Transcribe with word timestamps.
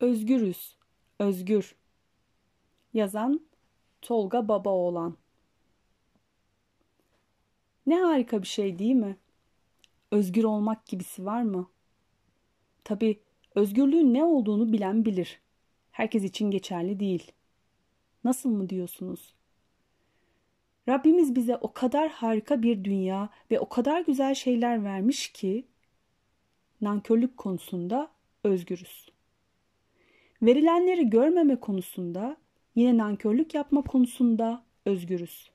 Özgürüz, 0.00 0.76
özgür. 1.18 1.74
Yazan 2.94 3.40
Tolga 4.02 4.48
Babaoğlan. 4.48 5.16
Ne 7.86 8.00
harika 8.00 8.42
bir 8.42 8.46
şey 8.46 8.78
değil 8.78 8.94
mi? 8.94 9.16
Özgür 10.10 10.44
olmak 10.44 10.86
gibisi 10.86 11.24
var 11.24 11.42
mı? 11.42 11.70
Tabi 12.84 13.20
özgürlüğün 13.54 14.14
ne 14.14 14.24
olduğunu 14.24 14.72
bilen 14.72 15.04
bilir. 15.04 15.40
Herkes 15.90 16.24
için 16.24 16.50
geçerli 16.50 17.00
değil. 17.00 17.32
Nasıl 18.24 18.50
mı 18.50 18.68
diyorsunuz? 18.68 19.34
Rabbimiz 20.88 21.34
bize 21.34 21.56
o 21.56 21.72
kadar 21.72 22.08
harika 22.08 22.62
bir 22.62 22.84
dünya 22.84 23.28
ve 23.50 23.60
o 23.60 23.68
kadar 23.68 24.00
güzel 24.00 24.34
şeyler 24.34 24.84
vermiş 24.84 25.32
ki 25.32 25.66
nankörlük 26.80 27.36
konusunda 27.36 28.10
özgürüz. 28.44 29.13
Verilenleri 30.44 31.10
görmeme 31.10 31.56
konusunda 31.56 32.36
yine 32.74 32.96
nankörlük 32.96 33.54
yapma 33.54 33.82
konusunda 33.82 34.62
özgürüz. 34.86 35.50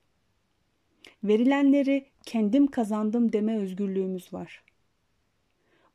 Verilenleri 1.23 2.05
kendim 2.25 2.67
kazandım 2.67 3.33
deme 3.33 3.57
özgürlüğümüz 3.57 4.33
var. 4.33 4.63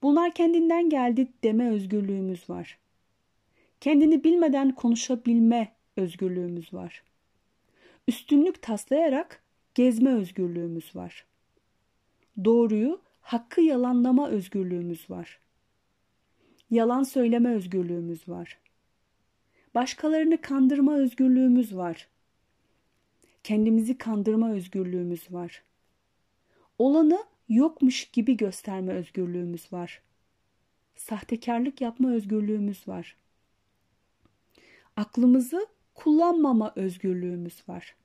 Bunlar 0.02 0.34
kendinden 0.34 0.88
geldi 0.88 1.28
deme 1.44 1.70
özgürlüğümüz 1.70 2.50
var. 2.50 2.78
Kendini 3.80 4.24
bilmeden 4.24 4.74
konuşabilme 4.74 5.72
özgürlüğümüz 5.96 6.74
var. 6.74 7.02
Üstünlük 8.08 8.62
taslayarak 8.62 9.42
gezme 9.74 10.14
özgürlüğümüz 10.14 10.96
var. 10.96 11.26
Doğruyu 12.44 13.00
hakkı 13.20 13.60
yalanlama 13.60 14.28
özgürlüğümüz 14.28 15.10
var. 15.10 15.38
Yalan 16.70 17.02
söyleme 17.02 17.54
özgürlüğümüz 17.54 18.28
var. 18.28 18.63
Başkalarını 19.74 20.40
kandırma 20.40 20.94
özgürlüğümüz 20.94 21.76
var. 21.76 22.08
Kendimizi 23.42 23.98
kandırma 23.98 24.50
özgürlüğümüz 24.50 25.32
var. 25.32 25.62
Olanı 26.78 27.24
yokmuş 27.48 28.04
gibi 28.04 28.36
gösterme 28.36 28.92
özgürlüğümüz 28.92 29.72
var. 29.72 30.02
Sahtekarlık 30.96 31.80
yapma 31.80 32.12
özgürlüğümüz 32.12 32.88
var. 32.88 33.16
Aklımızı 34.96 35.66
kullanmama 35.94 36.72
özgürlüğümüz 36.76 37.68
var. 37.68 37.96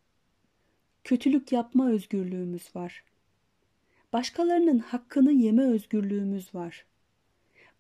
Kötülük 1.04 1.52
yapma 1.52 1.90
özgürlüğümüz 1.90 2.76
var. 2.76 3.04
Başkalarının 4.14 4.80
hakkını 4.80 5.32
yeme 5.32 5.64
özgürlüğümüz 5.64 6.56
var. 6.56 6.86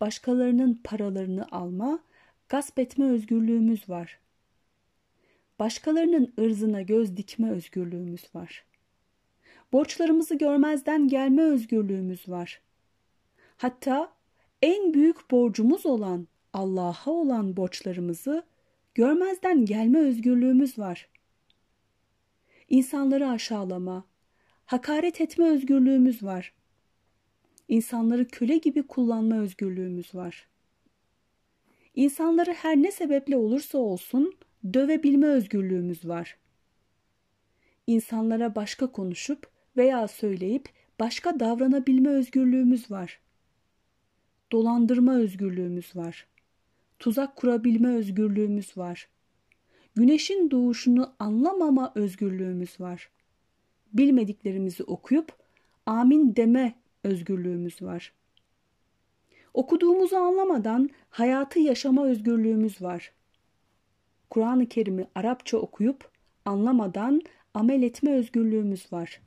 Başkalarının 0.02 0.82
paralarını 0.84 1.48
alma, 1.52 2.00
gasp 2.50 2.80
etme 2.80 3.06
özgürlüğümüz 3.06 3.90
var. 3.90 4.20
Başkalarının 5.60 6.34
ırzına 6.40 6.82
göz 6.82 7.18
dikme 7.18 7.52
özgürlüğümüz 7.52 8.36
var. 8.36 8.66
Borçlarımızı 9.74 10.36
görmezden 10.36 11.08
gelme 11.08 11.42
özgürlüğümüz 11.42 12.30
var. 12.30 12.62
Hatta 13.58 14.14
en 14.62 14.94
büyük 14.94 15.32
borcumuz 15.32 15.86
olan 15.86 16.28
Allah'a 16.54 17.12
olan 17.12 17.58
borçlarımızı 17.58 18.44
görmezden 18.96 19.66
gelme 19.66 20.00
özgürlüğümüz 20.00 20.80
var. 20.80 21.10
İnsanları 22.70 23.30
aşağılama, 23.30 24.06
hakaret 24.66 25.22
etme 25.22 25.50
özgürlüğümüz 25.50 26.24
var. 26.24 26.54
İnsanları 27.68 28.28
köle 28.28 28.58
gibi 28.58 28.88
kullanma 28.88 29.36
özgürlüğümüz 29.36 30.16
var. 30.16 30.48
İnsanları 31.96 32.54
her 32.54 32.78
ne 32.78 32.92
sebeple 32.92 33.38
olursa 33.38 33.78
olsun 33.78 34.36
dövebilme 34.74 35.28
özgürlüğümüz 35.28 36.08
var. 36.08 36.38
İnsanlara 37.88 38.56
başka 38.56 38.92
konuşup 38.92 39.48
veya 39.78 40.08
söyleyip 40.08 40.70
başka 41.00 41.40
davranabilme 41.40 42.10
özgürlüğümüz 42.10 42.92
var. 42.92 43.20
Dolandırma 44.52 45.16
özgürlüğümüz 45.16 45.96
var. 45.96 46.28
Tuzak 47.00 47.36
kurabilme 47.36 47.90
özgürlüğümüz 47.90 48.78
var. 48.78 49.10
Güneşin 49.96 50.52
doğuşunu 50.52 51.16
anlamama 51.20 51.92
özgürlüğümüz 51.96 52.80
var. 52.80 53.10
Bilmediklerimizi 53.94 54.84
okuyup 54.84 55.34
amin 55.86 56.36
deme 56.36 56.76
özgürlüğümüz 57.04 57.82
var. 57.82 58.14
Okuduğumuzu 59.60 60.16
anlamadan 60.16 60.90
hayatı 61.10 61.60
yaşama 61.60 62.06
özgürlüğümüz 62.06 62.82
var. 62.82 63.12
Kur'an-ı 64.30 64.66
Kerim'i 64.66 65.08
Arapça 65.16 65.58
okuyup 65.58 66.12
anlamadan 66.46 67.22
amel 67.54 67.84
etme 67.84 68.12
özgürlüğümüz 68.12 68.94
var. 68.94 69.22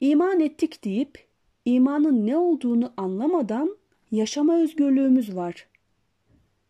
İman 0.00 0.40
ettik 0.40 0.84
deyip 0.84 1.26
imanın 1.64 2.26
ne 2.26 2.36
olduğunu 2.36 2.92
anlamadan 2.96 3.76
yaşama 4.10 4.56
özgürlüğümüz 4.56 5.36
var. 5.36 5.66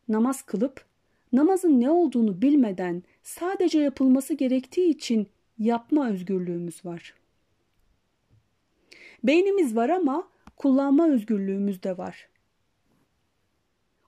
Namaz 0.09 0.43
kılıp 0.43 0.84
namazın 1.32 1.81
ne 1.81 1.91
olduğunu 1.91 2.43
bilmeden 2.43 3.03
sadece 3.22 3.81
yapılması 3.81 4.34
gerektiği 4.34 4.91
için 4.91 5.26
yapma 5.59 6.10
özgürlüğümüz 6.10 6.84
var. 6.84 7.15
Beynimiz 9.25 9.76
var 9.76 9.88
ama 9.88 10.31
kullanma 10.60 11.09
özgürlüğümüz 11.09 11.82
de 11.82 11.98
var. 11.98 12.28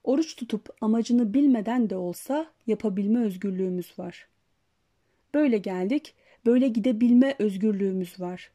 Oruç 0.05 0.37
tutup 0.37 0.69
amacını 0.81 1.35
bilmeden 1.35 1.91
de 1.91 1.97
olsa 1.97 2.47
yapabilme 2.67 3.21
özgürlüğümüz 3.21 3.99
var. 3.99 4.29
Böyle 5.35 5.59
geldik, 5.59 6.15
böyle 6.47 6.69
gidebilme 6.69 7.35
özgürlüğümüz 7.39 8.21
var. 8.21 8.51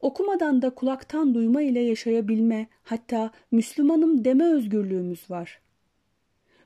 Okumadan 0.00 0.62
da 0.62 0.70
kulaktan 0.70 1.34
duyma 1.34 1.62
ile 1.62 1.80
yaşayabilme, 1.80 2.66
hatta 2.82 3.30
Müslümanım 3.50 4.24
deme 4.24 4.44
özgürlüğümüz 4.44 5.30
var. 5.30 5.60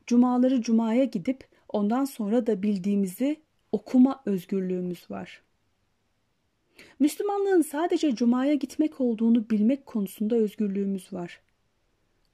Cumaları 0.07 0.63
cumaya 0.63 1.05
gidip 1.05 1.49
ondan 1.69 2.05
sonra 2.05 2.47
da 2.47 2.63
bildiğimizi 2.63 3.41
okuma 3.73 4.23
özgürlüğümüz 4.27 5.11
var. 5.11 5.43
Müslümanlığın 6.99 7.63
sadece 7.63 8.15
cumaya 8.15 8.55
gitmek 8.55 9.01
olduğunu 9.01 9.51
bilmek 9.51 9.87
konusunda 9.87 10.37
özgürlüğümüz 10.37 11.13
var. 11.13 11.41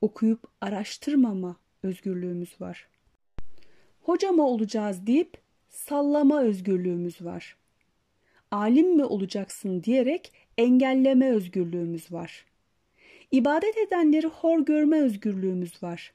Okuyup 0.01 0.41
araştırmama 0.61 1.57
özgürlüğümüz 1.83 2.61
var. 2.61 2.89
Hocama 4.01 4.47
olacağız 4.47 5.07
deyip 5.07 5.39
sallama 5.69 6.43
özgürlüğümüz 6.43 7.25
var. 7.25 7.57
Alim 8.51 8.97
mi 8.97 9.05
olacaksın 9.05 9.83
diyerek 9.83 10.33
engelleme 10.59 11.31
özgürlüğümüz 11.31 12.13
var. 12.13 12.45
İbadet 13.31 13.79
edenleri 13.79 14.27
hor 14.27 14.61
görme 14.61 15.01
özgürlüğümüz 15.01 15.83
var. 15.83 16.13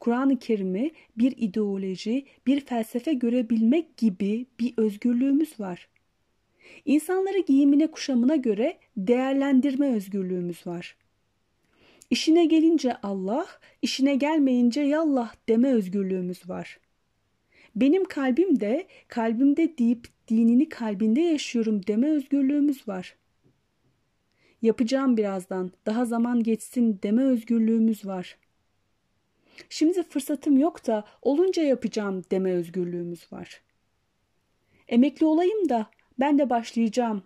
Kur'an-ı 0.00 0.38
Kerim'i 0.38 0.90
bir 1.16 1.34
ideoloji, 1.36 2.26
bir 2.46 2.60
felsefe 2.60 3.12
görebilmek 3.12 3.96
gibi 3.96 4.46
bir 4.60 4.74
özgürlüğümüz 4.76 5.60
var. 5.60 5.88
İnsanları 6.84 7.38
giyimine 7.38 7.86
kuşamına 7.86 8.36
göre 8.36 8.78
değerlendirme 8.96 9.94
özgürlüğümüz 9.94 10.66
var. 10.66 10.96
İşine 12.10 12.46
gelince 12.46 12.96
Allah, 13.02 13.46
işine 13.82 14.14
gelmeyince 14.14 14.80
yallah 14.80 15.34
deme 15.48 15.74
özgürlüğümüz 15.74 16.48
var. 16.48 16.78
Benim 17.76 18.04
kalbimde, 18.04 18.86
kalbimde 19.08 19.78
deyip 19.78 20.08
dinini 20.28 20.68
kalbinde 20.68 21.20
yaşıyorum 21.20 21.86
deme 21.86 22.10
özgürlüğümüz 22.10 22.88
var. 22.88 23.16
Yapacağım 24.62 25.16
birazdan, 25.16 25.70
daha 25.86 26.04
zaman 26.04 26.42
geçsin 26.42 27.00
deme 27.02 27.24
özgürlüğümüz 27.24 28.06
var. 28.06 28.36
Şimdi 29.68 30.02
fırsatım 30.02 30.58
yok 30.58 30.86
da 30.86 31.04
olunca 31.22 31.62
yapacağım 31.62 32.22
deme 32.30 32.52
özgürlüğümüz 32.52 33.32
var. 33.32 33.62
Emekli 34.88 35.26
olayım 35.26 35.68
da 35.68 35.86
ben 36.20 36.38
de 36.38 36.50
başlayacağım 36.50 37.22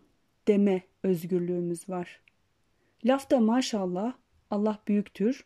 deme 0.49 0.83
özgürlüğümüz 1.03 1.89
var. 1.89 2.21
Lafta 3.05 3.41
maşallah 3.41 4.15
Allah 4.51 4.79
büyüktür. 4.89 5.45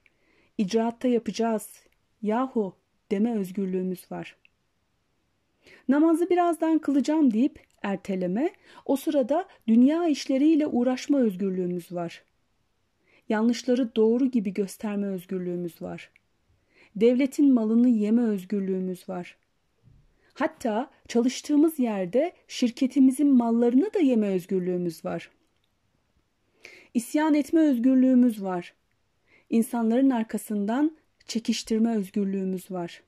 İcraatta 0.59 1.09
yapacağız. 1.09 1.87
Yahu 2.23 2.77
deme 3.11 3.39
özgürlüğümüz 3.39 4.12
var. 4.12 4.37
Namazı 5.89 6.31
birazdan 6.31 6.79
kılacağım 6.79 7.33
deyip 7.33 7.61
erteleme, 7.83 8.50
o 8.87 8.97
sırada 8.97 9.49
dünya 9.69 10.06
işleriyle 10.06 10.67
uğraşma 10.67 11.19
özgürlüğümüz 11.19 11.93
var. 11.93 12.25
Yanlışları 13.29 13.97
doğru 13.97 14.27
gibi 14.27 14.53
gösterme 14.53 15.06
özgürlüğümüz 15.06 15.83
var. 15.83 16.11
Devletin 16.97 17.55
malını 17.55 17.89
yeme 17.89 18.23
özgürlüğümüz 18.23 19.09
var. 19.09 19.37
Hatta 20.34 20.90
çalıştığımız 21.08 21.79
yerde 21.79 22.32
şirketimizin 22.49 23.29
mallarını 23.29 23.94
da 23.94 23.99
yeme 23.99 24.29
özgürlüğümüz 24.29 25.05
var. 25.05 25.31
İsyan 26.94 27.34
etme 27.34 27.61
özgürlüğümüz 27.61 28.43
var. 28.43 28.75
İnsanların 29.50 30.11
arkasından 30.11 30.96
çekiştirme 31.26 31.96
özgürlüğümüz 31.96 32.70
var. 32.70 33.02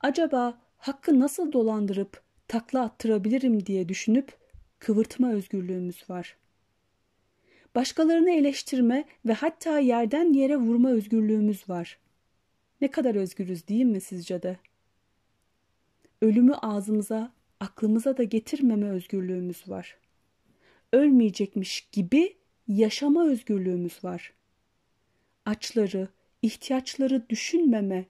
Acaba 0.00 0.58
hakkı 0.76 1.20
nasıl 1.20 1.52
dolandırıp 1.52 2.22
takla 2.48 2.82
attırabilirim 2.82 3.66
diye 3.66 3.88
düşünüp 3.88 4.36
kıvırtma 4.78 5.32
özgürlüğümüz 5.32 6.10
var. 6.10 6.36
Başkalarını 7.74 8.30
eleştirme 8.30 9.04
ve 9.26 9.32
hatta 9.32 9.78
yerden 9.78 10.32
yere 10.32 10.56
vurma 10.56 10.90
özgürlüğümüz 10.90 11.68
var. 11.68 11.98
Ne 12.80 12.90
kadar 12.90 13.14
özgürüz 13.14 13.68
değil 13.68 13.84
mi 13.84 14.00
sizce 14.00 14.42
de? 14.42 14.56
Ölümü 16.22 16.54
ağzımıza, 16.54 17.32
aklımıza 17.60 18.16
da 18.16 18.22
getirmeme 18.22 18.90
özgürlüğümüz 18.90 19.68
var. 19.68 19.96
Ölmeyecekmiş 20.92 21.88
gibi 21.92 22.36
yaşama 22.68 23.26
özgürlüğümüz 23.26 24.04
var. 24.04 24.32
Açları, 25.46 26.08
ihtiyaçları 26.42 27.28
düşünmeme 27.28 28.04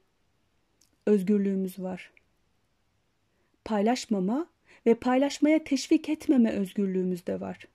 özgürlüğümüz 1.06 1.78
var. 1.78 2.12
Paylaşmama 3.64 4.46
ve 4.87 4.94
paylaşmaya 4.94 5.64
teşvik 5.64 6.08
etmeme 6.08 6.50
özgürlüğümüz 6.50 7.26
de 7.26 7.40
var. 7.40 7.69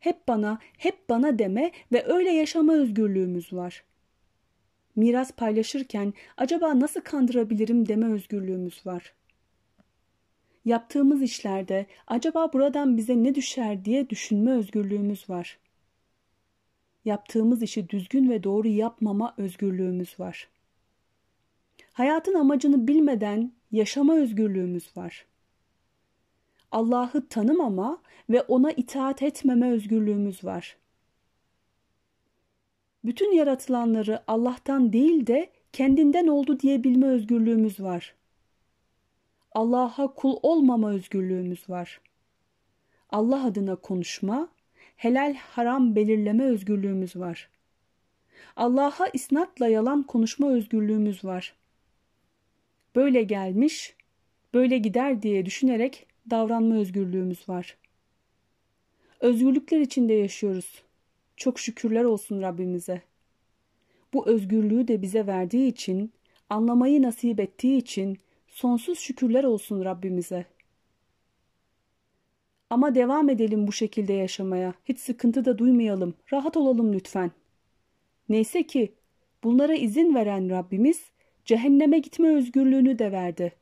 Hep 0.00 0.28
bana, 0.28 0.58
hep 0.78 1.08
bana 1.08 1.38
deme 1.38 1.72
ve 1.92 2.04
öyle 2.06 2.30
yaşama 2.30 2.74
özgürlüğümüz 2.74 3.52
var. 3.52 3.84
Miras 4.98 5.32
paylaşırken 5.32 6.14
acaba 6.36 6.80
nasıl 6.80 7.00
kandırabilirim 7.00 7.88
deme 7.88 8.12
özgürlüğümüz 8.12 8.86
var. 8.86 9.14
Yaptığımız 10.64 11.22
işlerde 11.22 11.86
acaba 12.06 12.52
buradan 12.52 12.96
bize 12.96 13.22
ne 13.22 13.34
düşer 13.34 13.84
diye 13.84 14.10
düşünme 14.10 14.50
özgürlüğümüz 14.50 15.30
var. 15.30 15.58
Yaptığımız 17.04 17.62
işi 17.62 17.88
düzgün 17.88 18.30
ve 18.30 18.42
doğru 18.42 18.68
yapmama 18.68 19.34
özgürlüğümüz 19.36 20.20
var. 20.20 20.48
Hayatın 21.92 22.34
amacını 22.34 22.88
bilmeden 22.88 23.52
yaşama 23.72 24.16
özgürlüğümüz 24.16 24.96
var. 24.96 25.26
Allah'ı 26.72 27.28
tanımama 27.28 28.02
ve 28.30 28.42
ona 28.42 28.72
itaat 28.72 29.22
etmeme 29.22 29.70
özgürlüğümüz 29.70 30.44
var. 30.44 30.76
Bütün 33.04 33.32
yaratılanları 33.32 34.22
Allah'tan 34.26 34.92
değil 34.92 35.26
de 35.26 35.50
kendinden 35.72 36.26
oldu 36.26 36.60
diyebilme 36.60 37.06
özgürlüğümüz 37.06 37.80
var. 37.80 38.14
Allah'a 39.52 40.14
kul 40.14 40.36
olmama 40.42 40.90
özgürlüğümüz 40.90 41.70
var. 41.70 42.00
Allah 43.10 43.44
adına 43.44 43.76
konuşma, 43.76 44.48
helal 44.96 45.34
haram 45.34 45.96
belirleme 45.96 46.44
özgürlüğümüz 46.44 47.16
var. 47.16 47.48
Allah'a 48.56 49.06
isnatla 49.12 49.68
yalan 49.68 50.02
konuşma 50.02 50.50
özgürlüğümüz 50.50 51.24
var. 51.24 51.54
Böyle 52.96 53.22
gelmiş, 53.22 53.96
böyle 54.54 54.78
gider 54.78 55.22
diye 55.22 55.46
düşünerek 55.46 56.06
davranma 56.30 56.74
özgürlüğümüz 56.74 57.48
var. 57.48 57.76
Özgürlükler 59.20 59.80
içinde 59.80 60.12
yaşıyoruz. 60.12 60.82
Çok 61.38 61.58
şükürler 61.58 62.04
olsun 62.04 62.42
Rabbimize. 62.42 63.02
Bu 64.12 64.28
özgürlüğü 64.28 64.88
de 64.88 65.02
bize 65.02 65.26
verdiği 65.26 65.68
için, 65.68 66.12
anlamayı 66.50 67.02
nasip 67.02 67.40
ettiği 67.40 67.78
için 67.78 68.18
sonsuz 68.48 68.98
şükürler 68.98 69.44
olsun 69.44 69.84
Rabbimize. 69.84 70.46
Ama 72.70 72.94
devam 72.94 73.28
edelim 73.28 73.66
bu 73.66 73.72
şekilde 73.72 74.12
yaşamaya. 74.12 74.74
Hiç 74.84 74.98
sıkıntı 74.98 75.44
da 75.44 75.58
duymayalım. 75.58 76.14
Rahat 76.32 76.56
olalım 76.56 76.92
lütfen. 76.92 77.30
Neyse 78.28 78.66
ki 78.66 78.94
bunlara 79.44 79.74
izin 79.74 80.14
veren 80.14 80.50
Rabbimiz 80.50 81.10
cehenneme 81.44 81.98
gitme 81.98 82.34
özgürlüğünü 82.34 82.98
de 82.98 83.12
verdi. 83.12 83.52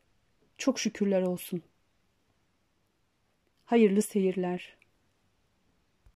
Çok 0.58 0.78
şükürler 0.78 1.22
olsun. 1.22 1.62
Hayırlı 3.64 4.02
seyirler. 4.02 4.76